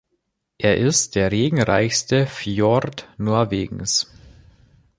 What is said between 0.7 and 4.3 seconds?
ist der regenreichste Fjord Norwegens.